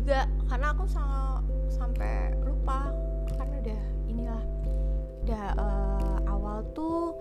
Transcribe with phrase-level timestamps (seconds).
[0.00, 2.88] Juga karena aku sa- sampai lupa
[3.36, 4.42] karena udah inilah
[5.20, 7.20] udah eh, awal tuh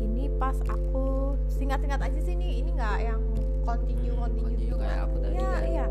[0.00, 3.20] ini pas aku singkat-singkat aja sih nih ini nggak yang
[3.62, 5.62] continue continue, Continue gitu kayak aku tadi iya kan.
[5.68, 5.86] iya.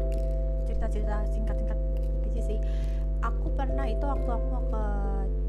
[0.66, 1.78] Cerita-cerita singkat-singkat
[2.26, 2.58] aja sih.
[3.20, 4.86] Aku pernah itu waktu aku mau ke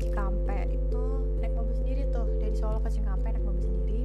[0.01, 1.03] Cikampek itu
[1.41, 4.05] naik mobil sendiri tuh dari Solo ke Cikampek naik mobil sendiri.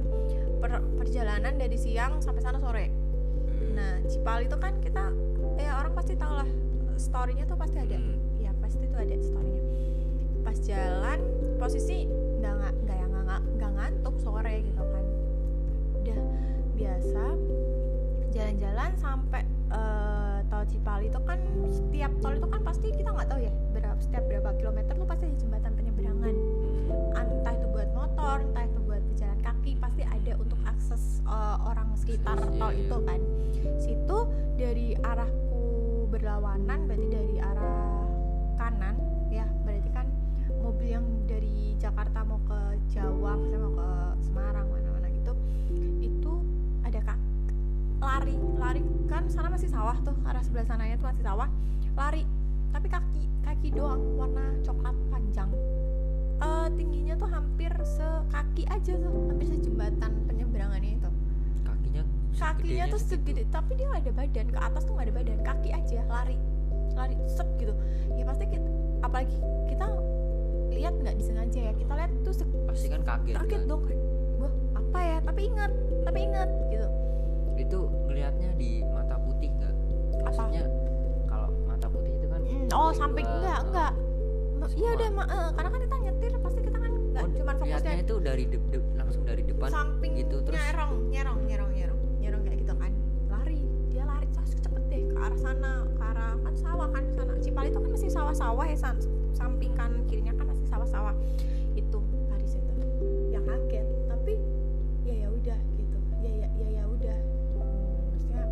[0.56, 2.88] Per- perjalanan dari siang sampai sana sore.
[3.76, 5.12] Nah Cipali itu kan kita
[5.56, 6.48] ya orang pasti tahu lah
[6.96, 7.96] storynya tuh pasti ada.
[7.96, 8.16] Hmm.
[8.40, 9.62] ya pasti tuh ada storynya.
[10.44, 11.18] Pas jalan
[11.60, 12.06] posisi
[12.40, 15.04] nggak nggak nggak yang nggak nggak ngantuk sore gitu kan.
[16.02, 16.20] Udah
[16.76, 17.24] biasa
[18.36, 21.38] jalan-jalan sampai eh, tol Cipali itu kan
[21.72, 25.24] setiap tol itu kan pasti kita nggak tahu ya berapa setiap berapa kilometer tuh pasti
[25.28, 26.34] ada jembatan penyeberangan.
[27.16, 31.88] Entah itu buat motor entah itu buat pejalan kaki pasti ada untuk akses eh, orang
[31.96, 33.08] sekitar tol iya, itu iya.
[33.08, 33.20] kan.
[33.80, 34.18] Situ
[34.56, 35.45] dari arahku
[36.16, 38.08] berlawanan berarti dari arah
[38.56, 38.96] kanan
[39.28, 39.44] ya.
[39.68, 40.08] Berarti kan
[40.64, 43.90] mobil yang dari Jakarta mau ke Jawa misalnya mau ke
[44.24, 45.36] Semarang mana-mana gitu
[46.00, 46.32] itu
[46.88, 47.20] ada kak
[48.00, 48.80] lari lari.
[49.12, 51.48] Kan sana masih sawah tuh arah sebelah sananya tuh masih sawah.
[51.92, 52.24] Lari
[52.72, 55.52] tapi kaki kaki doang warna coklat panjang.
[56.36, 60.45] Eh, tingginya tuh hampir sekaki aja tuh hampir sejembatan kakinya
[62.56, 63.42] kakinya tuh segede.
[63.52, 64.46] tapi dia nggak ada badan.
[64.48, 65.38] Ke atas tuh nggak ada badan.
[65.44, 66.36] Kaki aja lari.
[66.96, 67.72] Lari set gitu.
[68.16, 68.68] Ya pasti kita
[69.04, 69.36] apalagi
[69.68, 69.86] kita
[70.72, 71.72] lihat nggak disengaja ya.
[71.76, 72.32] Kita lihat tuh
[72.66, 73.70] pasti kan kaget kaget kan?
[73.70, 73.82] dong
[74.40, 75.18] wah apa ya?
[75.24, 75.72] Tapi ingat
[76.04, 76.86] tapi ingat gitu.
[77.56, 77.78] Itu
[78.08, 79.74] ngelihatnya di mata putih nggak?
[80.24, 80.64] Maksudnya
[81.28, 83.92] kalau mata putih itu kan Mm, oh samping enggak enggak
[84.76, 87.96] iya udah ma- eh, karena kan kita nyetir pasti kita kan nggak oh, cuma fokusnya
[88.02, 91.70] itu dari de- de- langsung dari depan samping gitu terus nyerong nyerong nyerong
[92.42, 92.92] kayak gitu kan
[93.30, 93.60] lari
[93.92, 97.32] dia lari terus cepet deh ke arah sana ke arah kan sawah kan sana.
[97.36, 99.04] Cipali itu kan masih sawah-sawah ya san-
[99.36, 101.12] samping kanan kirinya kan masih sawah-sawah.
[101.76, 102.00] Itu
[102.32, 102.72] lari situ.
[103.28, 104.32] Ya kaget tapi
[105.04, 105.98] ya ya udah gitu.
[106.24, 107.18] Ya ya ya ya udah.
[108.08, 108.44] Maksudnya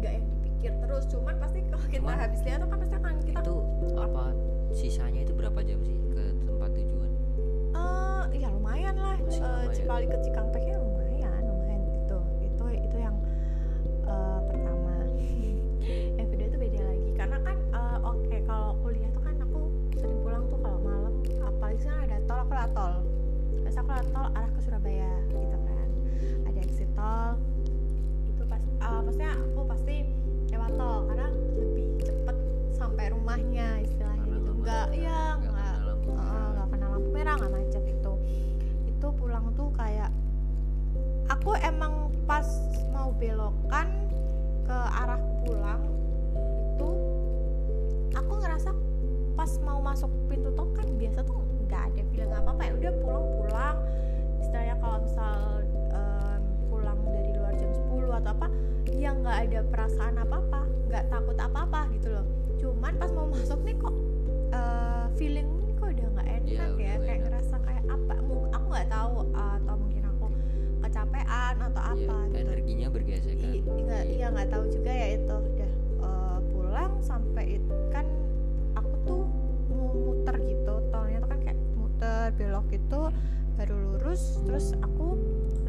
[0.00, 3.40] nggak yang dipikir terus cuman pasti kalau kita Cuman- habis lihat kan pasti akan kita
[3.44, 3.56] itu
[3.92, 4.24] apa
[4.72, 7.10] sisanya itu berapa jam sih ke tempat tujuan?
[7.76, 9.20] Eh ya lumayan lah.
[9.20, 9.76] Masih lumayan.
[9.76, 10.81] Cipali ke Cikampeknya lumayan
[24.32, 25.88] arah ke Surabaya gitu kan.
[26.48, 27.36] Ada exit tol
[28.28, 29.96] itu pas eh, maksudnya aku pasti
[30.50, 32.36] lewat tol karena lebih cepet
[32.72, 34.52] sampai rumahnya istilahnya Karena gitu.
[34.60, 36.48] nggak enggak iya nggak enggak kena lampu merah.
[36.52, 38.12] nggak kena lampu merah nggak macet itu
[38.88, 40.10] itu pulang tuh kayak
[41.30, 41.92] aku emang
[42.28, 42.46] pas
[42.92, 43.88] mau belokan
[44.62, 45.82] ke arah pulang
[46.76, 46.90] itu
[48.12, 48.70] aku ngerasa
[49.32, 51.36] pas mau masuk pintu tol kan biasa tuh
[51.66, 52.72] nggak ada feeling apa apa ya.
[52.76, 53.76] Udah pulang pulang
[54.52, 55.36] istilahnya kalau misal
[55.88, 58.46] em, pulang dari luar jam 10 atau apa
[58.92, 62.26] ya nggak ada perasaan apa apa nggak takut apa apa gitu loh.
[62.60, 63.94] Cuman pas mau masuk nih kok
[64.52, 67.20] eh, feeling ini kok udah nggak enak Iya, ya, kayak enak.
[67.24, 68.12] ngerasa kayak apa
[68.52, 70.26] aku nggak tahu atau mungkin aku
[70.82, 72.36] kecapean atau Iya, apa gitu.
[72.36, 73.48] energinya bergeser kan?
[73.48, 75.32] I- nggak iya nggak tahu juga ya itu.
[75.48, 78.04] Udah eh, pulang sampai it- kan
[78.74, 79.22] aku tuh
[79.72, 83.00] mau muter gitu tolnya tuh kan kayak muter belok gitu
[83.62, 85.14] baru lurus terus aku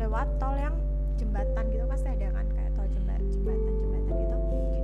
[0.01, 0.73] lewat tol yang
[1.13, 4.37] jembatan gitu pasti ada kan kayak tol jembatan jembatan jembatan gitu.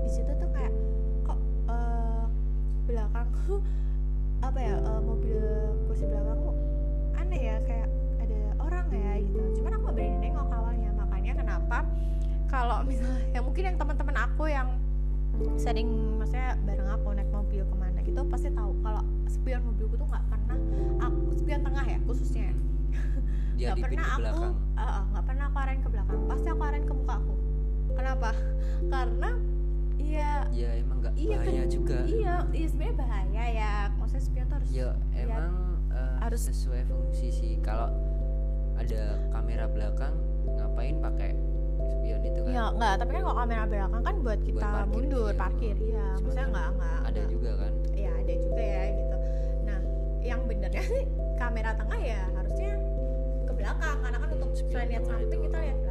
[0.06, 0.74] Di situ tuh kayak
[1.26, 1.40] kok
[1.74, 2.24] eh,
[2.86, 3.66] belakangku
[4.46, 5.42] apa ya eh, mobil
[5.90, 6.54] kursi belakangku
[7.18, 7.90] aneh ya kayak
[8.22, 9.42] ada orang ya gitu.
[9.58, 11.78] Cuman aku berani nengok awalnya makanya kenapa
[12.46, 14.70] kalau misalnya ya mungkin yang teman-teman aku yang
[15.58, 15.90] sering
[16.22, 20.26] maksudnya bareng aku naik mobil ke mana gitu pasti tahu kalau spion mobilku tuh nggak
[20.30, 20.58] pernah
[21.02, 22.54] aku spion tengah ya khususnya
[23.60, 24.54] dia nggak pernah aku belakang.
[24.56, 26.20] eh, eh, nggak pernah aku arahin ke belakang.
[26.28, 27.34] Pasti aku arahin ke muka aku.
[27.92, 28.30] Kenapa?
[28.94, 29.30] Karena
[30.00, 30.32] iya.
[30.50, 31.98] Ya emang nggak iya kan bahaya juga.
[32.04, 33.74] Iya iya sebenarnya bahaya ya.
[33.96, 35.54] Maksudnya spion tuh harus ya emang
[35.92, 37.54] eh, Harus- sesuai fungsi sih.
[37.60, 37.90] Kalau
[38.80, 40.16] ada kamera belakang
[40.48, 41.32] ngapain pakai
[41.92, 42.52] spion itu kan?
[42.52, 45.36] Ya nggak tapi kan kalau kamera belakang kan buat kita parkir, mundur iya.
[45.38, 45.76] parkir.
[45.76, 47.74] Iya maksudnya kan nggak nggak ada nggak- juga kan?
[47.92, 49.16] Ya ada juga ya gitu.
[49.68, 49.80] Nah
[50.22, 51.04] yang benernya sih
[51.36, 52.72] kamera tengah ya harusnya
[53.60, 55.89] belakang karena kan untuk selain lihat samping kita lihat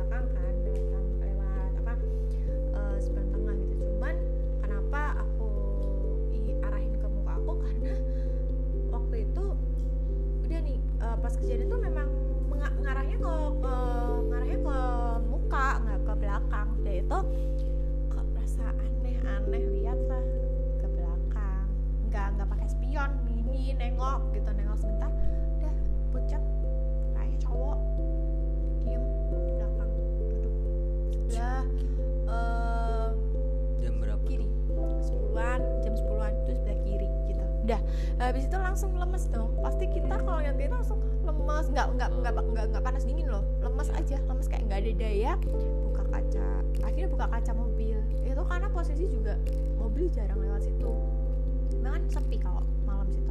[41.79, 43.47] nggak nggak nggak nggak nggak panas dingin loh.
[43.63, 45.33] Lemes aja lemes kayak nggak ada daya.
[45.87, 46.47] Buka kaca
[46.83, 47.97] akhirnya buka kaca mobil.
[48.27, 49.39] Itu karena posisi juga
[49.79, 50.91] mobil jarang lewat situ.
[51.79, 53.31] Memang kan sepi kalau malam situ.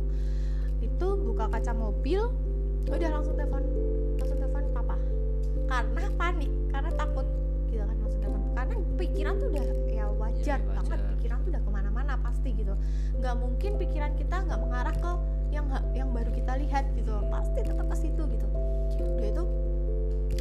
[0.80, 2.32] Itu buka kaca mobil
[2.88, 3.68] udah langsung telepon
[4.16, 4.96] langsung telepon papa.
[5.68, 7.28] Karena panik karena takut.
[7.68, 8.42] Gitu kan langsung telepon.
[8.56, 10.96] Karena pikiran tuh udah ya wajar Iya, banget.
[10.96, 11.12] wajar.
[11.20, 12.72] pikiran tuh udah ke mana-mana pasti gitu.
[13.20, 15.12] Nggak mungkin pikiran kita nggak mengarah ke
[15.52, 15.66] yang
[15.96, 18.48] yang baru kita lihat gitu pasti tetap ke situ gitu.
[18.98, 19.44] Udah itu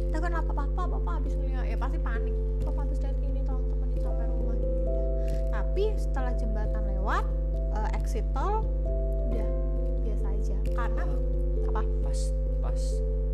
[0.07, 1.77] kita kan apa papa papa habis ngeliat ya.
[1.79, 2.35] Pasti panik.
[2.63, 5.05] Papa habis lihat ini tolong temenin sampai rumah gitu udah.
[5.53, 7.23] Tapi setelah jembatan lewat
[7.75, 8.65] eh, exit tol
[9.31, 9.49] udah.
[10.03, 10.57] Biasa aja.
[10.75, 11.03] Karena
[11.71, 11.81] apa?
[12.03, 12.19] Pas
[12.59, 12.81] pas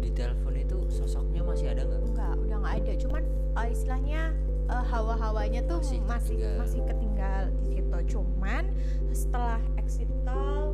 [0.03, 2.01] di telepon itu sosoknya masih ada nggak?
[2.05, 2.93] Enggak udah nggak ada.
[3.01, 3.23] Cuman
[3.57, 4.21] eh, istilahnya
[4.69, 7.97] eh, hawa-hawanya tuh Masih masih masih ketinggal di situ.
[8.17, 8.69] Cuman
[9.13, 10.72] setelah exit tol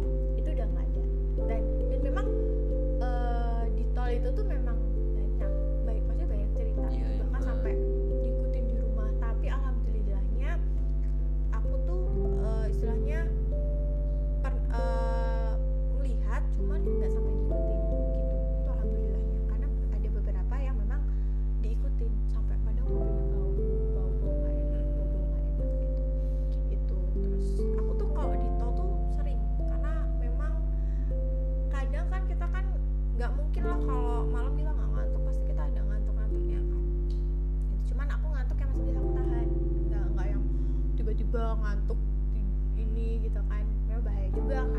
[44.39, 44.78] memang bahaya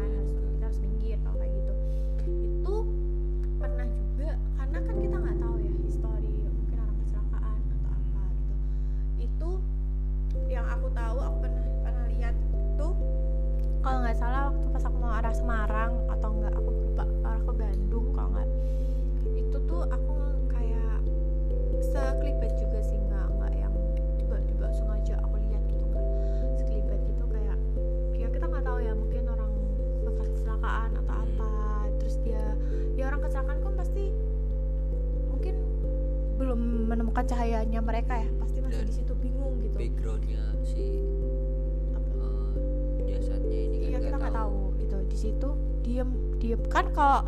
[47.00, 47.21] kalau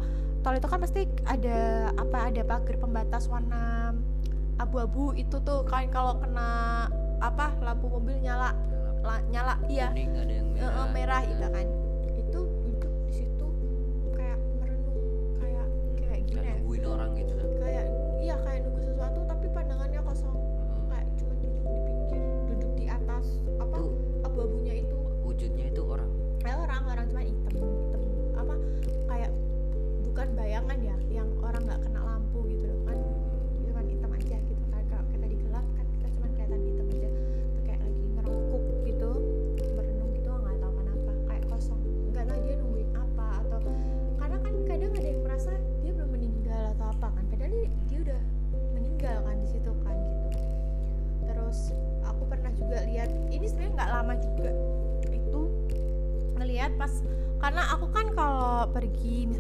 [0.45, 3.97] tol itu kan pasti ada apa ada pagar pembatas warna
[4.61, 5.17] abu-abu.
[5.17, 6.87] Itu tuh kan kalau kena
[7.25, 8.53] apa lampu mobil nyala
[9.01, 9.89] la- nyala iya.
[9.89, 11.67] Kuning ada yang merah, eh, merah gitu kan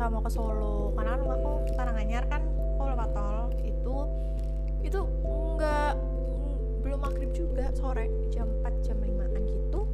[0.02, 2.42] misal mau ke Solo karena kan rumahku Karanganyar kan
[2.74, 3.96] aku lewat tol itu
[4.82, 5.94] itu nggak
[6.82, 9.86] belum maghrib juga sore jam 4 jam 5an gitu.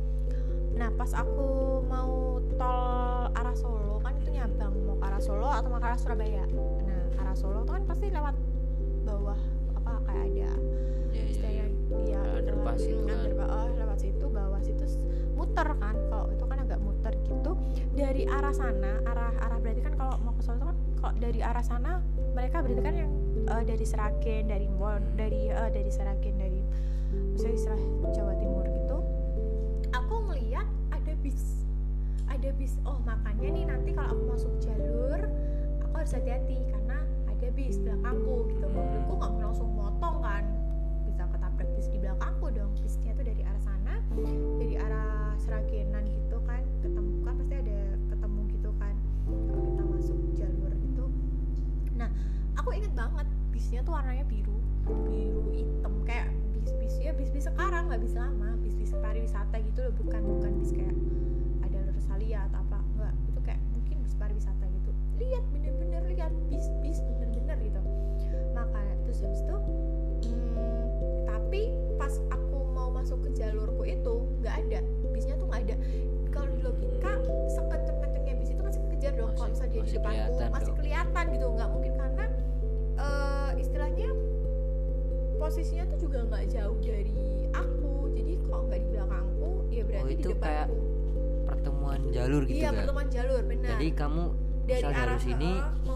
[0.81, 5.69] Nah pas aku mau tol arah Solo kan itu nyabang mau ke arah Solo atau
[5.69, 6.49] mau ke arah Surabaya.
[6.89, 8.33] Nah arah Solo tuh kan pasti lewat
[21.29, 22.01] dari arah sana
[22.33, 23.13] mereka berarti kan yang
[23.45, 26.65] eh, dari Seragen dari Bon dari eh, dari Seragen dari
[27.37, 27.83] misalnya istilah
[28.17, 28.99] Jawa Timur gitu.
[29.93, 31.69] Aku ngeliat ada bis
[32.29, 32.81] ada bis.
[32.89, 35.21] Oh makanya nih nanti kalau aku masuk jalur
[35.85, 38.67] aku harus hati-hati karena ada bis belakangku gitu.
[38.73, 40.45] Mobilku nggak mau langsung motong kan.
[41.05, 42.73] Bisa ketabrak bis di belakangku dong.
[42.81, 43.95] Bisnya tuh dari arah sana
[44.61, 46.28] dari arah Seragenan gitu
[52.99, 53.27] banget.
[53.55, 54.59] Bisnya tuh warnanya biru
[55.07, 56.03] biru hitam.
[56.03, 58.59] Kayak bis-bis ya bis-bis sekarang nggak bis lama.
[58.59, 60.95] Bis-bis pariwisata gitu loh bukan bukan bis kayak
[61.63, 62.79] ada Rosalia atau apa.
[62.99, 64.91] Enggak itu kayak mungkin bis pariwisata gitu.
[65.23, 66.33] Lihat bener-bener lihat.
[66.51, 67.81] Bis-bis bener-bener gitu.
[68.51, 69.57] Maka terus habis itu
[70.27, 70.83] hmm,
[71.23, 74.81] tapi pas aku mau masuk ke jalurku itu nggak ada.
[75.15, 75.77] Bisnya tuh nggak ada.
[76.35, 77.13] Kalau di logika
[77.47, 79.33] sekenceng-kencengnya bis itu masih kejar dong.
[79.39, 81.47] Kalau misalnya dia di depanku masih kelihatan gitu.
[81.55, 81.68] Nggak
[85.49, 87.13] posisinya tuh juga nggak jauh dari
[87.57, 87.93] aku.
[88.13, 90.87] Jadi kalau nggak di belakangku ya berarti Oh, di itu kayak depanku
[91.49, 93.69] pertemuan jalur gitu iya kan pertemuan jalur benar.
[93.73, 94.25] Jadi kamu
[94.69, 95.51] Dari arah jalur sini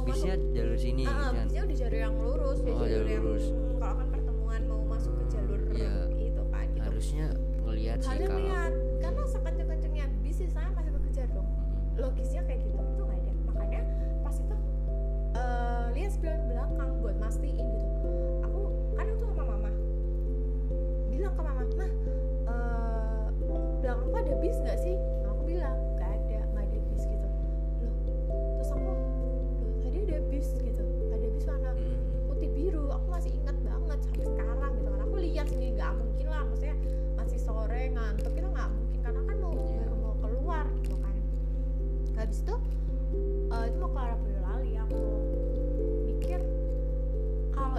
[0.09, 3.25] bisnya jalur sini Ah, kan bisnya udah jalur yang lurus, udah Oh, jalur jalur yang
[3.29, 3.47] lurus.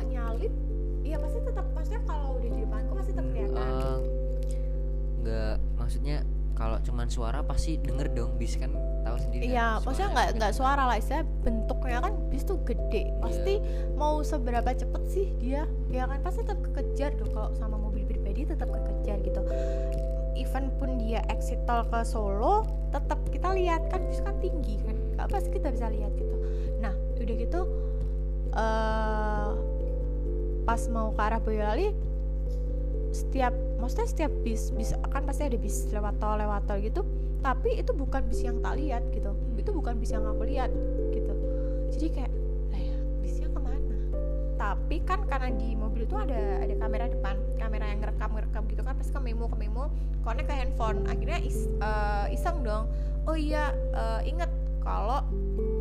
[0.03, 0.53] Kalau nyalip
[1.03, 3.55] iya pasti tetap maksudnya kalau udah di depanku pasti tetap kelihatan.
[3.55, 3.97] Eh,
[5.23, 6.17] nggak maksudnya
[6.53, 8.69] kalau cuman suara pasti denger dong bis kan
[9.03, 10.37] tahu sendiri Iya, kan, maksudnya nggak gitu.
[10.39, 13.53] nggak suara lah, istilah bentuknya kan bis tuh gede, pasti
[13.95, 18.43] mau seberapa cepet sih dia, ya kan pasti tetap kekejar dong kalau sama mobil pribadi
[18.47, 19.41] tetap kekejar gitu.
[20.37, 24.95] Even pun dia exit tol ke Solo, tetap kita lihat kan bis kan tinggi kan,
[25.17, 26.35] nggak pasti kita bisa lihat gitu.
[26.79, 27.61] Nah, udah gitu,
[28.55, 29.51] eh
[30.63, 31.91] pas mau ke arah Boyolali,
[33.13, 37.01] setiap maksudnya setiap bis bis kan pasti ada bis lewat tol lewat tol gitu.
[37.43, 39.35] Tapi itu bukan bis yang tak lihat gitu.
[39.59, 40.71] Itu bukan bis yang aku lihat
[41.11, 41.33] gitu.
[41.91, 42.31] Jadi kayak
[42.71, 43.95] ya bisnya ke mana?
[44.55, 48.81] Tapi kan karena di mobil itu ada ada kamera depan kamera yang ngerekam ngerekam gitu
[48.87, 49.91] kan pasti ke memo ke memo
[50.23, 51.03] connect ke handphone.
[51.11, 52.87] Akhirnya is, eh, iseng dong.
[53.27, 55.19] Oh iya eh, inget kalau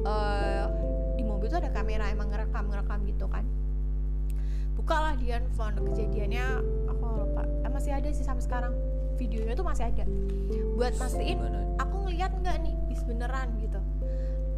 [0.03, 0.67] eh,
[1.15, 3.47] di mobil itu ada kamera emang ngerekam ngerekam gitu kan
[4.83, 6.47] bukalah di handphone kejadiannya.
[6.91, 7.47] Aku lupa.
[7.63, 8.75] Eh, masih ada sih sampai sekarang.
[9.15, 10.03] Videonya tuh masih ada.
[10.75, 11.39] Buat mastiin
[11.79, 12.75] aku ngeliat nggak nih?
[12.91, 13.79] Bis beneran gitu.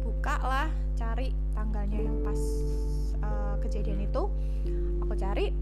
[0.01, 2.39] Buka lah cari tanggalnya yang pas
[3.21, 4.25] uh, kejadian itu.
[5.05, 5.53] Aku cari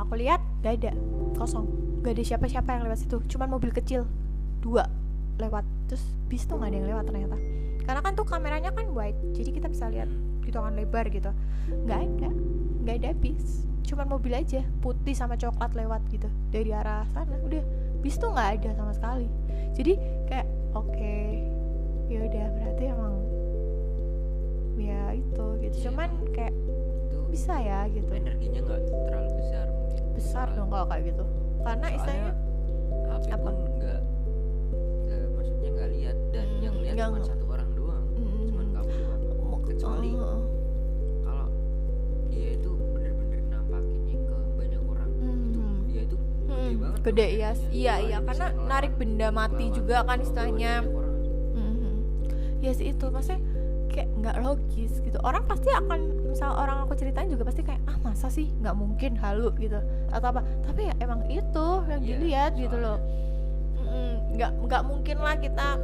[0.00, 0.92] aku lihat gak ada.
[1.36, 1.68] Kosong.
[2.00, 3.20] Gak ada siapa-siapa yang lewat situ.
[3.28, 4.08] Cuman mobil kecil.
[4.64, 4.88] Dua
[5.36, 5.68] lewat.
[5.92, 7.36] Terus bis tuh nggak ada yang lewat ternyata.
[7.84, 9.18] Karena kan tuh kameranya kan wide.
[9.36, 10.08] Jadi kita bisa lihat
[10.48, 11.28] hitungan lebar gitu.
[11.84, 12.30] Nggak ada.
[12.80, 17.64] Nggak ada bis cuman mobil aja putih sama coklat lewat gitu dari arah sana udah
[18.04, 19.26] bis tuh nggak ada sama sekali.
[19.72, 19.92] Jadi
[20.28, 21.16] kayak oke
[22.12, 23.14] ya udah berarti emang
[24.78, 25.76] ya itu gitu.
[25.80, 26.54] Iya, cuman kayak
[27.08, 28.10] itu bisa ya gitu.
[28.12, 30.02] Energinya nggak terlalu besar mungkin.
[30.14, 31.24] Besar dong kalau kayak gitu.
[31.64, 32.32] Karena istilahnya
[33.08, 33.50] HP apa?
[33.50, 34.00] pun nggak
[35.32, 38.04] maksudnya nggak lihat dan Hmm, yang lihat cuma satu orang doang.
[38.14, 39.22] Mm, cuman kamu doang.
[39.68, 40.47] Kecuali oh,
[47.02, 48.18] gede ya iya iya.
[48.22, 50.82] Karena narik benda mati juga kan istilahnya.
[51.54, 51.92] Mhm.
[52.62, 53.06] ya sih itu.
[53.08, 53.40] Maksudnya
[53.88, 55.18] kayak nggak logis gitu.
[55.26, 58.50] Orang pasti akan misal orang aku ceritain juga pasti kayak ah masa sih?
[58.62, 59.78] Nggak mungkin halu gitu.
[60.14, 60.40] Atau apa.
[60.66, 62.98] Tapi ya emang itu yang Iya, dilihat gitu loh.
[64.34, 65.80] Nggak nggak mungkin lah kita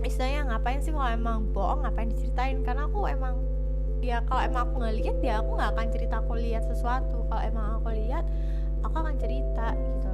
[0.00, 2.64] istilahnya ngapain sih kalau emang bohong ngapain diceritain?
[2.66, 3.36] Karena aku emang
[4.00, 7.26] ya kalau emang aku nggak lihat ya aku nggak akan cerita aku lihat sesuatu.
[7.28, 8.24] Kalau emang aku lihat
[8.80, 10.09] aku akan cerita gitu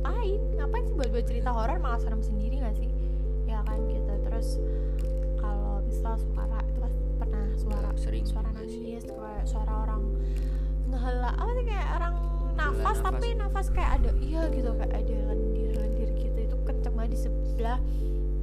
[0.00, 0.40] ngapain?
[0.56, 1.78] Ngapain sih buat buat cerita horor?
[1.78, 2.88] Malah serem sendiri nggak sih?
[3.44, 4.12] Ya kan gitu.
[4.24, 4.48] Terus
[5.36, 10.02] kalau misal suara itu kan pernah suara Ya, sering suara nangis kayak suara orang
[10.90, 12.14] ngehela apa sih kayak orang
[12.58, 12.98] nafas nafas.
[13.06, 14.70] tapi nafas kayak ada iya gitu.
[14.76, 16.38] Kayak ada lendir lendir gitu.
[16.48, 17.78] Itu kenceng banget di sebelah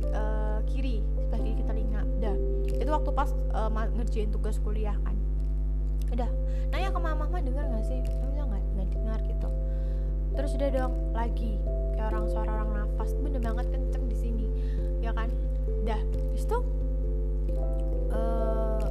[0.06, 2.02] eh, kiri sebelah kiri telinga.
[2.22, 2.36] Dah
[2.68, 3.30] itu waktu pas
[3.74, 5.16] ma- ngerjain tugas kuliah kan.
[6.14, 6.30] Udah.
[6.72, 8.00] Nanya ke mama mama dengar nggak sih?
[8.04, 9.48] Dia bilang nggak nggak dengar gitu
[10.38, 11.58] terus udah dong lagi.
[11.98, 13.10] Kayak orang suara orang nafas.
[13.18, 14.46] Bener banget kenceng di sini.
[15.02, 15.34] Ya kan?
[15.84, 15.98] Dah
[16.46, 16.62] tuh
[18.14, 18.86] eh,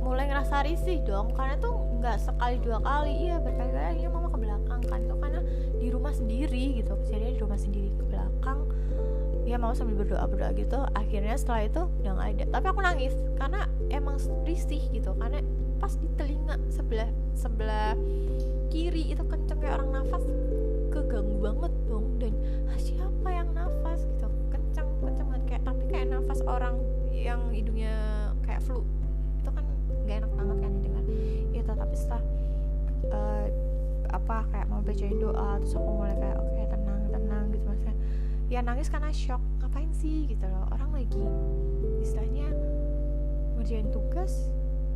[0.00, 1.34] mulai ngerasa risih dong.
[1.34, 3.12] Karena tuh nggak sekali dua kali.
[3.28, 3.98] Iya berkali-kali.
[3.98, 4.98] Akhirnya mama ke belakang kan.
[5.02, 5.40] Itu karena
[5.82, 6.94] di rumah sendiri gitu.
[7.02, 8.60] Kejadiannya di rumah sendiri ke belakang.
[9.42, 10.78] Ya mau sambil berdoa berdoa gitu.
[10.94, 12.44] Akhirnya setelah itu udah nggak ada.
[12.54, 13.14] Tapi aku nangis.
[13.34, 15.18] Karena emang risih gitu.
[15.18, 15.42] Karena
[15.82, 17.98] pas di telinga sebelah sebelah
[18.70, 20.22] kiri itu kenceng kayak orang nafas
[20.92, 22.06] keganggu banget dong.
[22.20, 22.32] Dan
[22.68, 24.04] "Ah, siapa yang nafas?
[24.04, 24.28] Gitu.
[24.52, 25.44] Kenceng kenceng banget.
[25.48, 26.76] Kayak tapi kayak nafas orang
[27.12, 27.94] yang hidungnya
[28.44, 28.84] kayak flu
[29.40, 29.64] itu kan
[30.04, 31.04] nggak enak banget kan didengar.
[31.56, 32.24] Ya tapi setelah
[33.08, 33.46] eh,
[34.12, 37.96] apa kayak mau bacain doa terus aku mulai kayak oke tenang tenang gitu maksudnya.
[38.52, 39.40] Ya nangis karena shock.
[39.64, 40.28] Ngapain sih?
[40.28, 40.68] Gitu loh.
[40.68, 41.24] Orang lagi
[42.04, 42.52] istilahnya
[43.56, 44.52] ngerjain tugas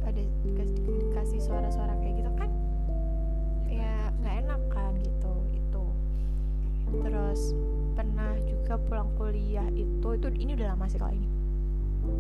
[0.07, 2.51] ada dikasih, suara-suara kayak gitu kan
[3.67, 4.61] ya nggak enak
[7.05, 7.53] terus
[7.97, 11.29] pernah juga pulang kuliah itu itu ini udah lama sih kalau ini.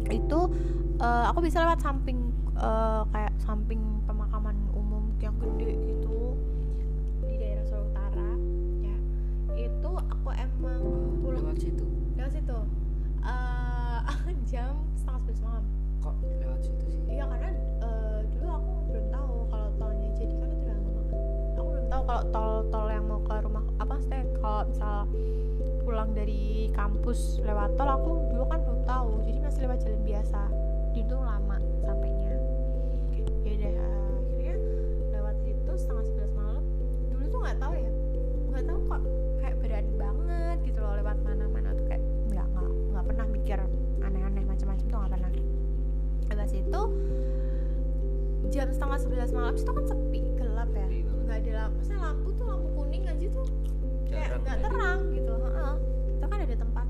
[0.08, 0.50] Itu
[0.98, 6.34] eh, aku bisa lewat samping eh, kayak samping pemakaman umum yang gede gitu
[7.24, 8.30] di daerah Solo Utara
[8.80, 8.96] ya.
[9.54, 10.82] Itu aku emang
[11.20, 11.84] pulang lewat situ?
[12.16, 12.58] Lewat situ.
[13.22, 14.00] Eh,
[14.50, 15.64] jam setengah sebelas malam.
[16.00, 17.02] Kok lewat situ sih?
[17.10, 17.50] Iya karena
[17.84, 19.35] eh, dulu aku belum tahu
[22.06, 24.98] kalau tol tol yang mau ke rumah apa maksudnya kalau misal
[25.82, 30.42] pulang dari kampus lewat tol aku dulu kan belum tahu jadi masih lewat jalan biasa.
[30.96, 32.34] Itu lama sampainya.
[33.42, 34.56] Ya udah eh, akhirnya
[35.18, 36.64] lewat situ setengah sebelas malam.
[37.10, 37.90] Dulu tuh nggak tahu ya,
[38.54, 39.02] nggak tahu kok
[39.42, 43.58] kayak berani banget gitu loh lewat mana-mana tuh kayak nggak nggak nggak pernah mikir
[44.00, 45.30] aneh-aneh macam-macam tuh nggak pernah
[46.46, 46.82] habis itu
[48.54, 50.86] jam setengah sebelas malam itu kan sepi gelap ya.
[51.26, 51.74] Nggak ada lampu.
[51.82, 53.46] Maksudnya lampu tuh lampu kuning aja tuh?
[54.06, 54.64] Kayak nggak ada.
[54.70, 55.32] terang gitu.
[55.34, 55.74] Heeh.
[56.16, 56.86] itu kan ada tempat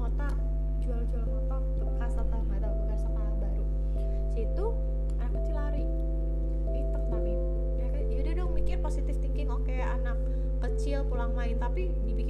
[0.00, 0.32] motor
[0.80, 3.64] jual-jual motor bekas atau nggak tahu bekas apa baru.
[4.32, 4.66] Situ
[5.18, 5.84] anak kecil lari.
[6.72, 7.32] Hitam tapi
[7.76, 9.50] ya kan yaudah dong mikir positif thinking.
[9.50, 10.16] Oke anak
[10.62, 11.58] kecil pulang main.
[11.58, 12.21] Tapi dipikir-pikir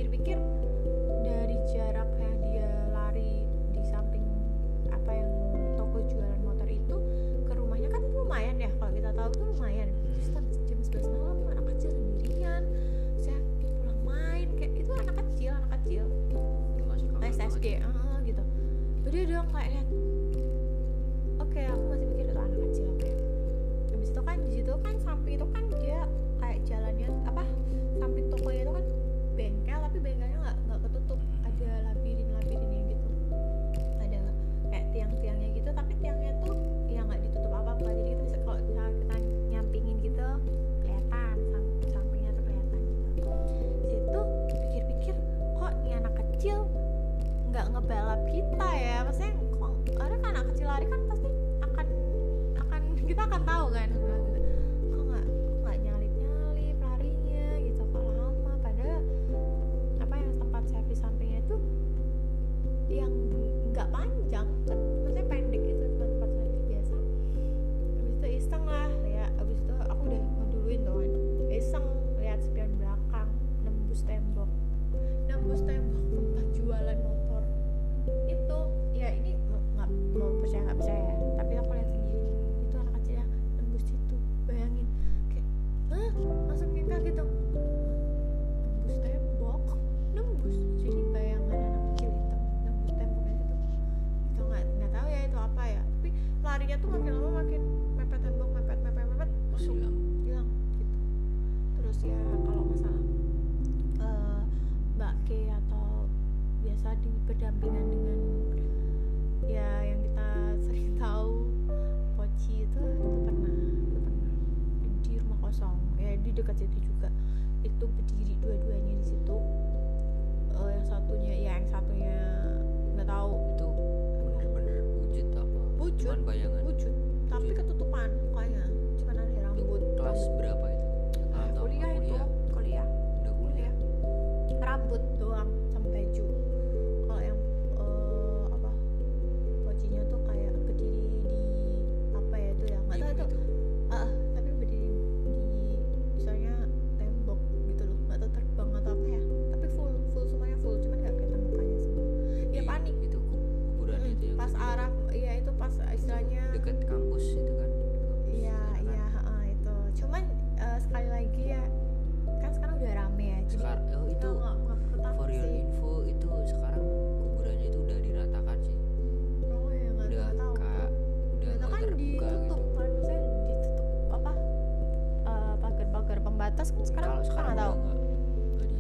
[176.53, 177.75] atas kan sekarang kalau sekarang tahu.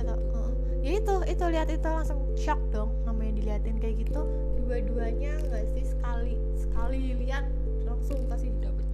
[0.02, 0.50] nggak uh,
[0.82, 4.22] ya itu itu lihat itu langsung shock dong namanya diliatin kayak gitu.
[4.62, 5.84] Dua-duanya nggak sih?
[5.88, 7.48] Sekali sekali lihat
[7.86, 8.86] langsung pasti dapet,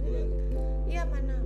[0.85, 1.39] iya mana?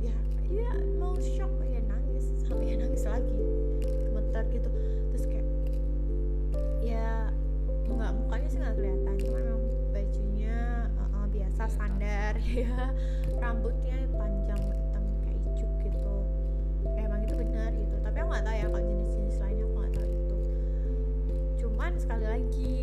[0.00, 0.16] Ya
[0.50, 2.26] ya mau shock ya nangis.
[2.42, 3.38] Sampai ya nangis lagi.
[3.86, 4.70] Gemetar gitu.
[5.14, 5.46] Terus kayak
[6.82, 7.30] ya
[7.86, 9.14] nggak mukanya sih nggak kelihatan.
[9.22, 9.40] Cuma
[9.94, 10.58] bajunya
[10.98, 11.62] uh, uh, biasa.
[11.70, 12.34] standar
[12.66, 12.90] ya.
[13.38, 14.69] Rambutnya panjang
[18.30, 20.36] nggak tahu ya kalau jenis-jenis lainnya aku nggak tahu itu.
[21.58, 22.74] Cuman sekali lagi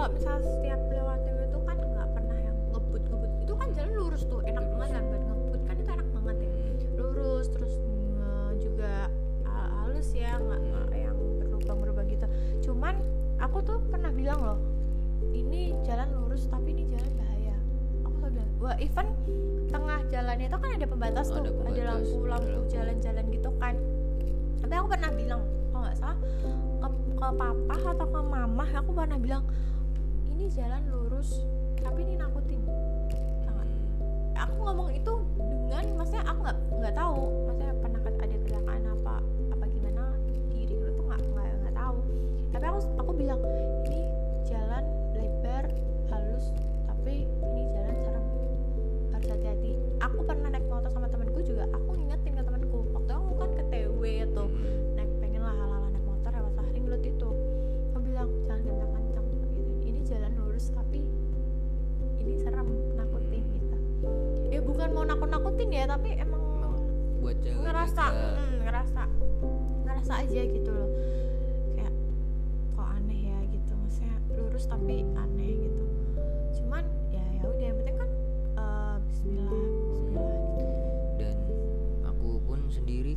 [0.00, 3.92] kalau misal setiap lewat TV itu kan nggak pernah yang ngebut ngebut itu kan jalan
[4.00, 6.48] lurus tuh enak banget kan buat ngebut kan itu enak banget ya.
[6.48, 6.96] Hmm.
[6.96, 7.74] Lurus terus
[8.16, 8.92] eh, juga
[9.44, 11.04] eh, halus ya nggak nggak hmm.
[11.04, 12.26] yang berlubang-lubang gitu.
[12.64, 12.96] Cuman
[13.44, 14.58] aku tuh pernah bilang loh
[15.36, 17.56] ini jalan lurus tapi ini jalan bahaya.
[18.08, 19.06] Aku selalu bilang wah even
[19.68, 22.16] tengah jalannya itu kan ada pembatas tuh ada, ada lampu.
[22.24, 23.76] lampu jalan-jalan gitu kan.
[24.64, 25.44] Tapi aku pernah bilang
[25.76, 26.16] kalau nggak salah
[26.80, 29.44] ke, ke papa atau ke mama aku pernah bilang
[30.40, 31.44] ini jalan lurus
[31.84, 32.64] tapi ini nakutin.
[32.64, 33.68] Hmm.
[34.40, 37.20] Aku ngomong itu dengan maksudnya aku nggak nggak tahu.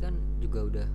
[0.04, 0.88] kan juga udah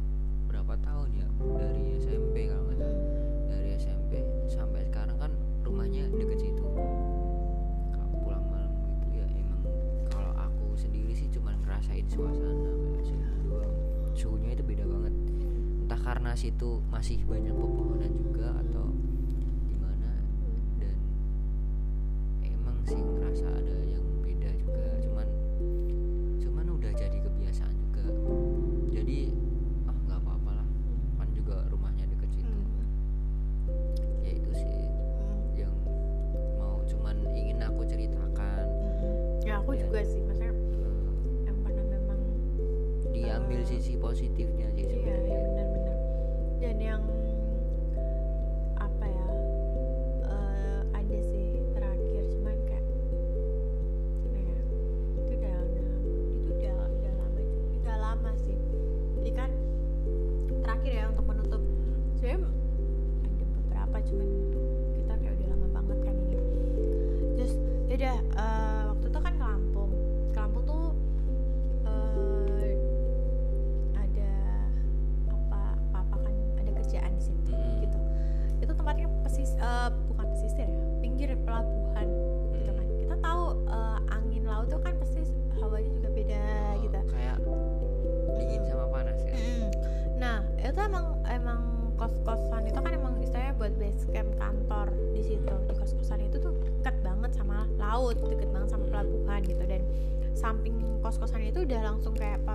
[0.45, 3.05] berapa tahun ya dari SMP kalau nggak salah.
[3.49, 4.11] Dari SMP
[4.45, 5.31] sampai sekarang kan
[5.65, 6.61] rumahnya deket situ.
[7.89, 8.69] Kalau pulang malam
[9.01, 9.65] gitu ya emang
[10.13, 12.69] kalau aku sendiri sih cuma ngerasain suasana
[14.13, 15.13] suhunya itu beda banget.
[15.87, 18.51] Entah karena situ masih banyak pepohonan juga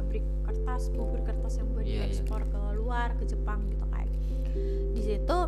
[0.05, 2.03] pabrik kertas, bubur kertas yang buat Iya, iya.
[2.12, 4.07] diekspor ke luar, ke Jepang gitu kan.
[4.93, 5.38] Di situ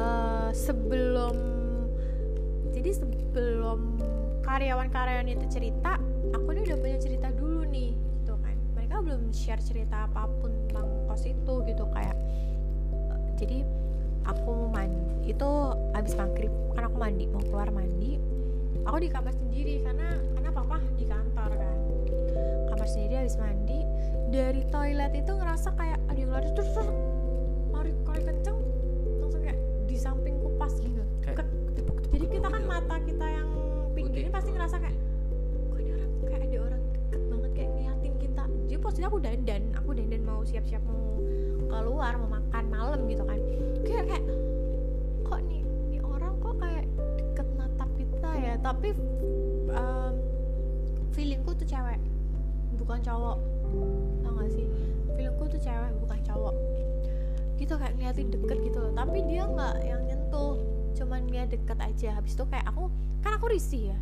[0.00, 1.36] eh, sebelum
[2.72, 4.00] jadi sebelum
[4.40, 6.00] karyawan-karyawan itu cerita,
[6.32, 8.56] aku nih udah punya cerita dulu nih gitu kan.
[8.72, 12.16] Mereka belum share cerita apa pun tentang kos itu gitu kayak
[13.12, 13.68] eh, jadi
[14.24, 15.50] aku mandi itu
[15.92, 18.16] habis maghrib kan aku mandi mau keluar mandi
[18.84, 21.78] aku di kamar sendiri karena karena papa di kantor kan
[22.78, 23.82] kamar sendiri habis mandi
[24.30, 26.86] dari toilet itu ngerasa kayak ada yang lari terus terus
[27.74, 28.58] lari lari kenceng
[29.18, 29.58] langsung kayak
[29.90, 31.02] di sampingku pas gitu.
[31.26, 31.42] Kayak
[32.14, 32.70] jadi kita kan gitu.
[32.70, 33.50] mata kita yang
[33.98, 34.94] pinggir ini pasti ngerasa kayak
[35.74, 38.44] kok ini orang kayak ada orang deket banget kayak ngeliatin kita.
[38.46, 41.18] Jadi posisi aku dandan aku dandan mau siap-siap mau
[41.66, 43.40] keluar mau makan malam gitu kan.
[43.82, 44.24] Kayak kayak
[45.26, 46.86] kok nih nih orang kok kayak
[47.18, 48.54] deket natap kita ya?
[48.62, 48.88] Tapi
[49.66, 50.14] em,
[51.10, 51.98] feelingku tuh cewek
[52.78, 53.38] bukan cowok.
[54.24, 54.66] Tau gak sih?
[55.18, 56.54] Feelingku tuh cewek bukan cowok.
[57.58, 58.92] Gitu kayak ngeliatin deket gitu loh.
[58.94, 60.56] Tapi dia nggak yang nyentuh.
[60.94, 62.16] Cuman dia deket aja.
[62.16, 62.86] Habis itu kayak aku
[63.20, 63.98] kan aku risih ya.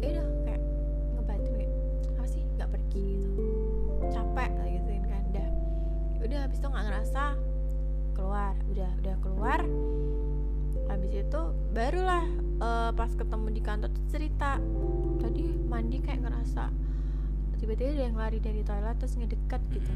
[0.00, 0.62] Ya udah kayak
[1.20, 1.32] apa
[2.70, 3.44] pergi gitu.
[4.10, 5.48] Capek lah gitu kan udah
[6.20, 7.24] udah habis itu nggak ngerasa
[8.12, 8.54] keluar.
[8.70, 9.60] Udah udah keluar.
[10.90, 12.24] Habis itu barulah
[12.60, 14.60] eh, pas ketemu di kantor cerita.
[15.20, 16.64] Tadi mandi kayak ngerasa
[17.60, 19.92] tiba-tiba ada yang lari dari toilet terus ngedeket gitu.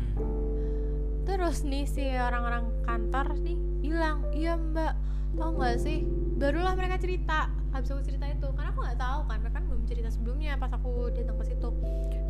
[1.24, 4.92] Terus nih si orang-orang kantor nih bilang iya mbak
[5.35, 6.05] tau nggak sih?
[6.37, 7.48] Barulah mereka cerita.
[7.72, 10.70] Habis aku cerita itu karena aku nggak tahu kan mereka kan belum cerita sebelumnya pas
[10.70, 11.68] aku datang ke situ.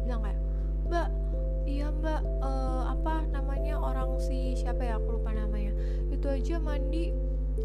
[0.07, 0.41] Bilang kayak
[0.89, 1.09] mbak
[1.67, 5.03] iya mbak eh, apa namanya orang si siapa ya?
[5.03, 5.75] Aku lupa namanya.
[6.15, 7.11] Itu aja mandi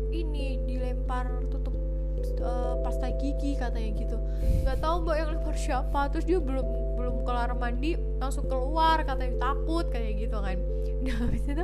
[0.10, 1.77] ini dilempar tutup
[2.19, 4.17] eh, pasta gigi katanya gitu.
[4.65, 6.10] Nggak tahu mbak yang lempar siapa.
[6.12, 6.88] Terus dia belum
[7.30, 10.58] kelar mandi langsung keluar katanya takut kayak gitu kan.
[11.00, 11.63] Nah habis itu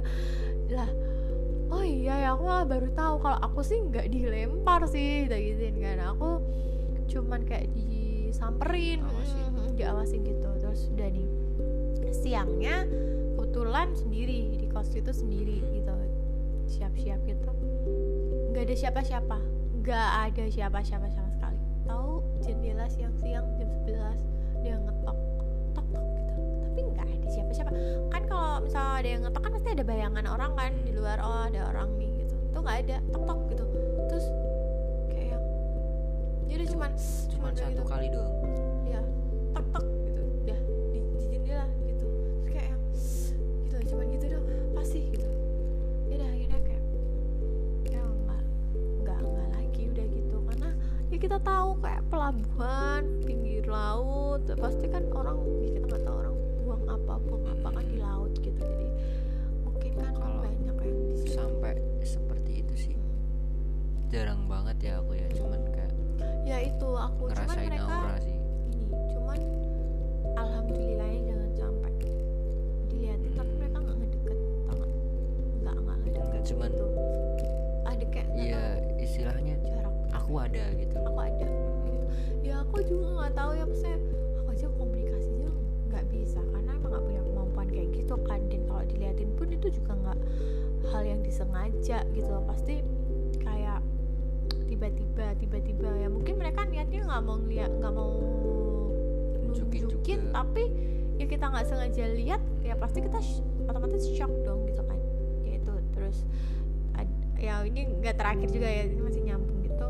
[0.71, 0.87] lah
[1.75, 5.75] oh iya ya aku malah baru tahu kalau aku sih nggak dilempar sih gitu gituin
[5.81, 5.97] kan.
[6.13, 6.39] Aku
[7.09, 9.75] cuman kayak disamperin Awasin.
[9.75, 10.49] diawasin gitu.
[10.61, 11.27] Terus udah nih
[12.13, 12.85] siangnya
[13.35, 15.95] kebetulan sendiri di kos itu sendiri gitu.
[16.69, 17.49] Siap-siap gitu.
[18.53, 19.37] Nggak ada siapa-siapa.
[19.83, 21.59] Nggak ada siapa-siapa sama sekali.
[21.85, 23.94] Tahu jendela siang-siang jam 11
[28.55, 31.59] kalau misalnya ada yang ngetok kan pasti ada bayangan orang kan di luar oh ada
[31.75, 32.35] orang nih gitu.
[32.55, 33.65] Tuh nggak ada tok tok gitu.
[34.07, 34.25] Terus
[35.11, 35.43] kayak yang
[36.47, 36.91] jadi cuman
[37.35, 37.83] cuman udah satu gitu.
[37.83, 38.35] kali doang.
[38.87, 39.01] Ya
[39.51, 39.85] tok tok
[91.85, 92.43] disengaja gitu loh.
[92.49, 92.81] Pasti
[93.37, 93.79] kayak
[94.65, 95.89] tiba-tiba tiba-tiba.
[96.01, 98.13] Ya mungkin mereka niatnya nggak mau ngeliat nggak mau
[99.45, 100.63] Nunjukin tapi
[101.15, 103.21] ya kita nggak sengaja lihat ya pasti kita
[103.69, 104.99] otomatis shock dong gitu kan.
[105.45, 106.25] Ya itu terus
[107.35, 109.87] ya ini nggak terakhir juga ya ini masih nyambung gitu.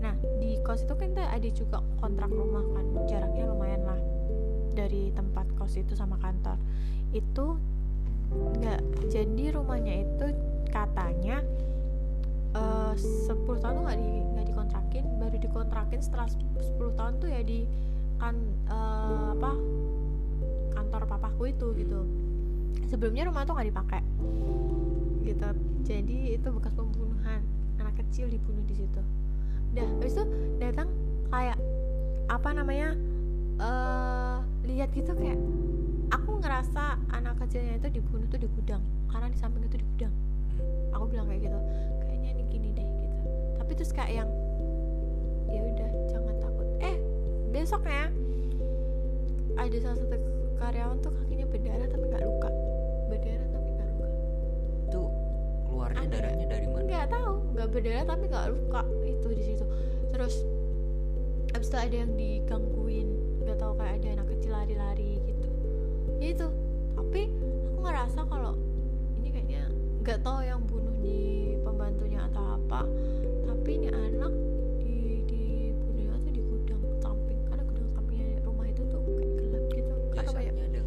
[0.00, 4.00] Nah di kos itu kan ada juga kontrak rumah kan jaraknya lumayan lah
[4.72, 6.56] dari tempat kos itu sama kantor.
[7.12, 7.60] Itu
[8.60, 8.80] nggak.
[9.10, 10.26] Jadi rumahnya itu
[10.72, 11.44] katanya
[12.52, 15.04] eh 10 tahun tuh nggak di nggak dikontrakin.
[15.20, 17.64] Baru dikontrakin setelah 10 tahun tuh ya di
[18.20, 18.36] kan
[18.70, 19.52] eh, apa
[20.76, 22.00] kantor papaku itu gitu.
[22.88, 24.02] Sebelumnya rumah tuh nggak dipakai.
[25.24, 25.48] Gitu.
[25.82, 27.40] Jadi itu bekas pembunuhan.
[27.80, 29.02] Anak kecil dibunuh di situ.
[29.72, 30.24] Dah habis itu
[30.60, 30.88] datang
[31.32, 31.56] kayak
[32.28, 32.94] apa namanya
[33.60, 35.36] eh lihat gitu kayak
[36.42, 40.14] ngerasa anak kecilnya itu dibunuh tuh di gudang karena di samping itu di gudang.
[40.90, 41.58] Aku bilang kayak gitu
[42.02, 43.18] kayaknya ini gini deh gitu.
[43.62, 44.30] Tapi terus kayak yang
[45.48, 46.66] ya udah jangan takut.
[46.82, 46.96] Eh
[47.54, 48.10] besoknya
[49.54, 50.16] ada salah satu
[50.58, 52.50] karyawan tuh kakinya berdarah tapi nggak luka.
[53.06, 54.08] Berdarah tapi nggak luka.
[54.90, 55.02] Itu
[55.70, 56.14] keluarnya Ada.
[56.18, 56.84] darahnya dari mana?
[56.90, 58.82] Nggak tahu nggak berdarah tapi nggak luka.
[59.06, 59.64] Itu di situ.
[60.10, 60.34] Terus
[61.54, 63.08] abis itu ada yang digangguin.
[63.46, 65.11] Nggak tahu kayak ada anak kecil lari-lari
[66.30, 66.46] itu.
[66.94, 67.20] Tapi
[67.74, 68.54] aku ngerasa kalau
[69.18, 69.66] ini kayaknya
[70.02, 72.86] nggak tahu yang bunuh di pembantunya atau apa
[73.62, 74.34] tapi ini anak
[74.82, 77.38] di di bunuhnya tuh di gudang samping.
[77.46, 79.94] Karena gudang sampingnya rumah itu tuh kayak gelap gitu.
[80.18, 80.86] Jasanya ada nggak?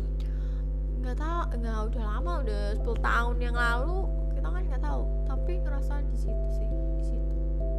[1.00, 1.42] Nggak tahu.
[1.56, 3.98] Nggak udah lama udah 10 tahun yang lalu.
[4.36, 5.02] Kita kan nggak tahu.
[5.24, 7.36] Tapi ngerasa di situ sih di situ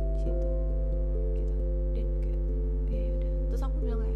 [0.08, 0.48] di situ.
[1.36, 1.60] Gitu.
[1.92, 2.40] Dan kayak
[2.88, 3.32] ya udah.
[3.52, 4.15] Terus aku bilang kayak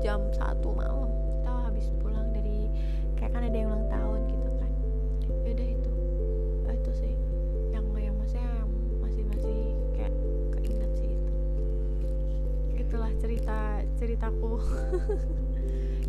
[0.00, 1.10] jam satu malam.
[1.42, 2.70] Kita habis pulang dari
[3.18, 4.70] kayak kan ada yang ulang tahun gitu kan.
[5.44, 5.92] Ya udah itu
[6.70, 7.12] Ah, itu sih.
[7.74, 8.70] Yang yang maksudnya yang
[9.02, 9.58] masih masih
[9.98, 10.14] kayak
[10.56, 11.30] keinget sih itu.
[12.78, 13.58] Itulah cerita
[13.98, 14.52] ceritaku.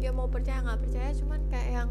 [0.03, 1.89] Ya mau percaya nggak percaya cuman kayak yang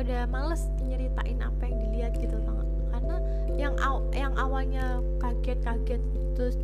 [0.00, 2.36] udah males nyeritain apa yang dilihat gitu
[2.90, 3.16] karena
[3.54, 6.02] yang aw- yang awalnya kaget-kaget
[6.34, 6.56] terus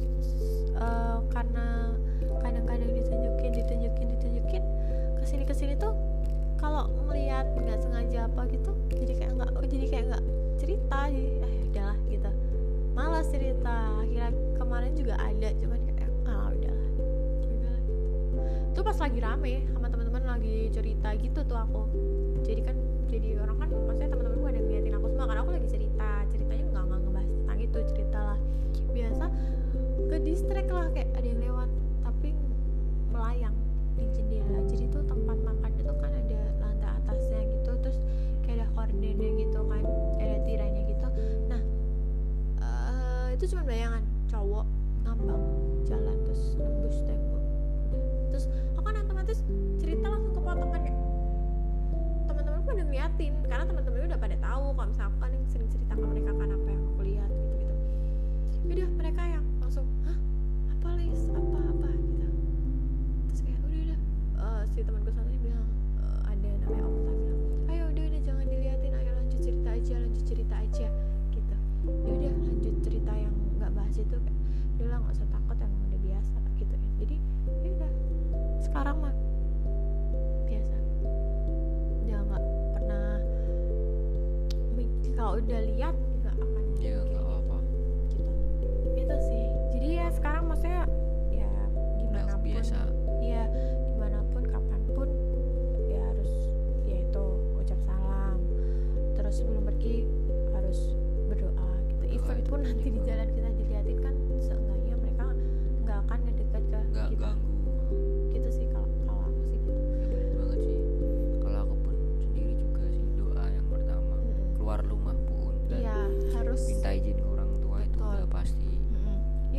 [0.76, 1.92] eh, karena
[2.40, 4.62] kadang-kadang ditunjukin ditunjukin ditunjukin
[5.20, 5.92] ke sini ke sini tuh
[6.56, 10.24] kalau ngelihat nggak sengaja apa gitu jadi kayak nggak oh, jadi kayak nggak
[10.56, 12.30] cerita jadi ya udahlah gitu.
[12.96, 13.76] Malas cerita.
[14.00, 16.90] Akhirnya kemarin juga ada cuman kayak ah udahlah.
[17.44, 17.82] Udahlah
[18.72, 21.82] itu pas lagi rame sama teman-teman lagi cerita gitu tuh aku.
[22.44, 26.10] Jadi kan jadi orang kan maksudnya teman-temanku ada yang aku semua karena aku lagi cerita.
[26.30, 28.38] Ceritanya nggak nggak ngebahas tentang itu cerita lah.
[28.90, 29.24] Biasa
[30.06, 31.08] ke distract lah kayak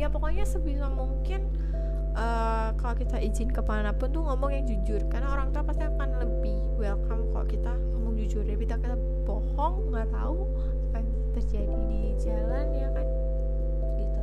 [0.08, 1.52] Ya pokoknya sebisa mungkin
[2.16, 5.04] eh, kalau kita izin ke pun tuh ngomong yang jujur.
[5.12, 8.40] Karena orang tua pasti akan lebih welcome kalau kita ngomong jujur.
[8.40, 8.96] Daripada kita
[9.28, 10.48] bohong nggak tahu
[10.88, 11.04] apa
[11.36, 13.06] terjadi di jalan ya kan?
[14.00, 14.20] Gitu.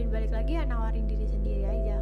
[0.00, 1.97] Dan balik lagi ya nawarin diri sendiri aja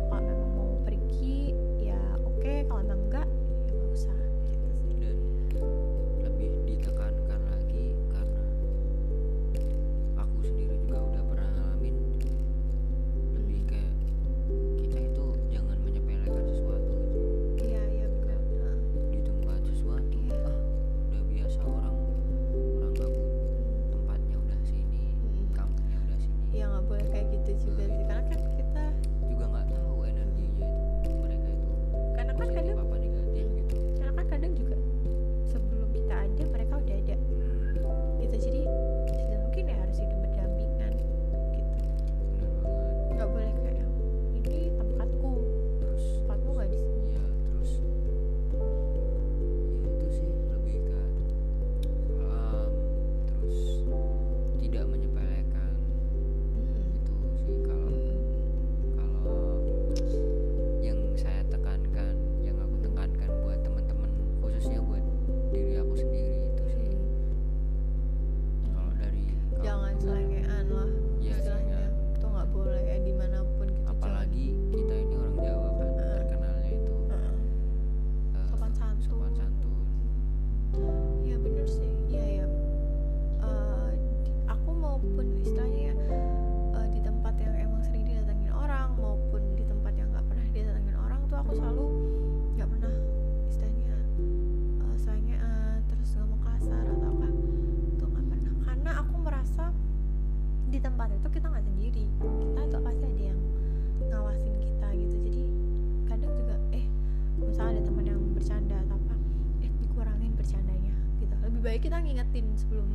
[112.07, 112.89] ngingetin sebelum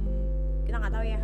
[0.63, 1.17] kita nggak tahu ya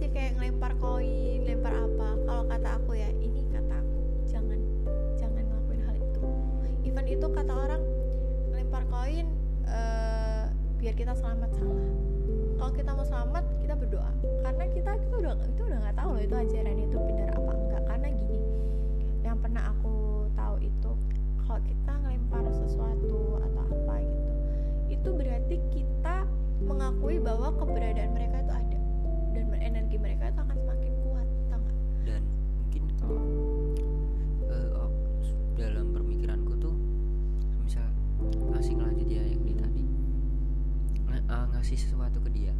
[0.00, 2.08] sih kayak ngelempar koin lempar apa.
[2.24, 4.60] Kalau kata aku ya ini kata aku jangan
[5.20, 6.22] jangan ngelakuin hal itu.
[6.88, 7.82] Even itu kata orang
[8.48, 9.28] lempar koin
[9.68, 10.48] uh,
[10.80, 11.84] biar kita selamat salah.
[12.56, 14.12] Kalau kita mau selamat kita berdoa.
[14.40, 17.82] Karena kita itu udah itu udah nggak tahu loh itu ajaran itu benar apa enggak
[17.84, 18.38] karena gini
[19.20, 19.94] yang pernah aku
[20.32, 20.92] tahu itu
[21.44, 24.32] kalau kita ngelempar sesuatu atau apa gitu
[24.90, 26.16] itu berarti kita
[26.64, 28.29] mengakui bahwa keberadaan mereka
[30.00, 31.76] mereka itu akan semakin kuat tau gak?
[32.08, 32.22] dan
[32.56, 32.82] mungkin
[34.48, 34.88] eh, oh, kalau
[35.54, 36.74] dalam pemikiranku tuh
[37.62, 37.86] misal
[38.50, 39.84] ngasih lanjut ya yang di tadi
[41.12, 42.52] eh, ngasih sesuatu ke dia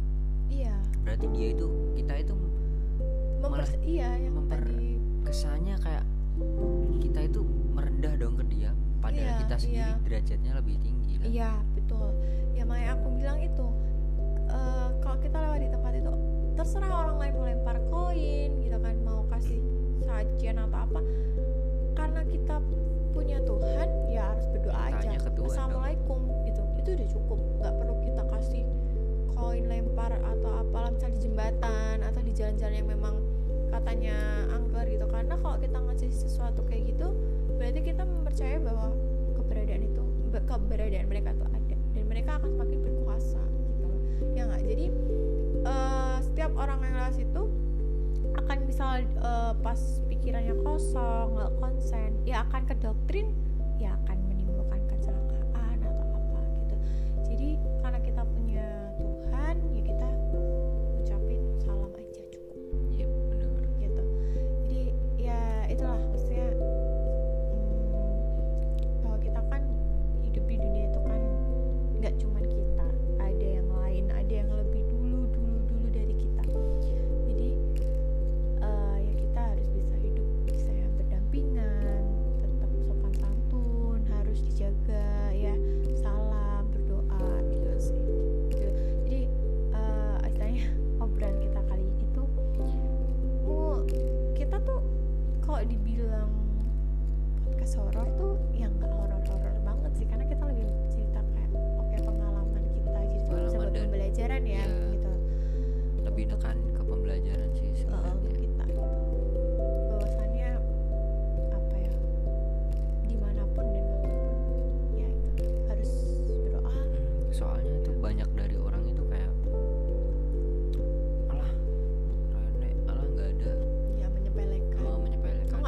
[0.47, 1.67] iya berarti dia itu
[1.97, 2.33] kita itu
[3.41, 5.01] memper iya yang memper tadi.
[5.25, 6.05] kesannya kayak
[7.01, 7.41] kita itu
[7.73, 8.71] merendah dong ke dia
[9.01, 10.03] padahal iya, kita sendiri iya.
[10.05, 11.27] derajatnya lebih tinggi kan?
[11.27, 12.09] iya betul
[16.61, 19.57] terserah orang lain mau lempar koin gitu kan mau kasih
[20.05, 21.01] sajian apa apa.
[21.97, 22.61] Karena kita
[23.17, 25.09] punya Tuhan ya harus berdoa aja.
[25.17, 26.45] Assalamualaikum dong.
[26.45, 26.61] gitu.
[26.77, 27.39] Itu udah cukup.
[27.57, 28.63] Nggak perlu kita kasih
[29.33, 33.15] koin lempar atau apa misalnya di jembatan atau di jalan-jalan yang memang
[33.73, 34.17] katanya
[34.53, 35.05] angker gitu.
[35.09, 37.09] Karena kalau kita ngasih sesuatu kayak gitu
[37.57, 38.93] berarti kita mempercaya bahwa
[39.33, 41.77] keberadaan itu keberadaan mereka tuh ada.
[41.97, 43.89] Dan mereka akan semakin berkuasa gitu
[44.37, 44.61] ya nggak?
[44.61, 44.85] Jadi
[45.61, 47.43] Eh, setiap orang yang lewat situ
[48.33, 49.77] akan misal uh, eh, pas
[50.09, 53.29] pikirannya kosong nggak konsen ya akan ke doktrin
[53.77, 54.17] ya akan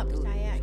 [0.05, 0.53] 都啥呀？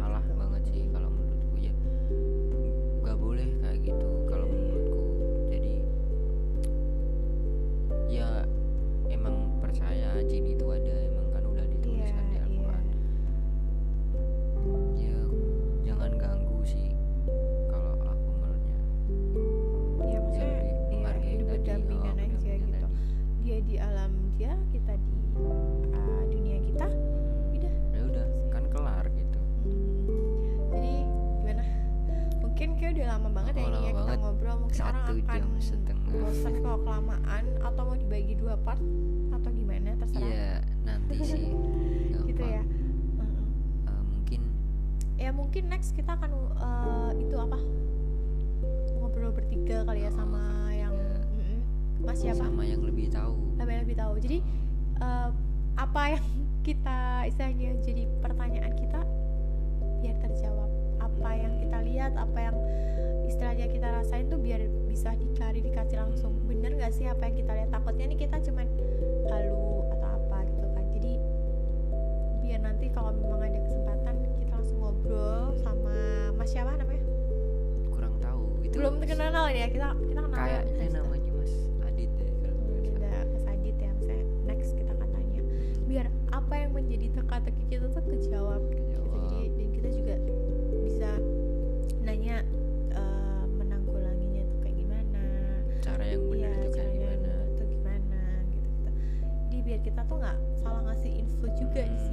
[101.81, 102.10] good.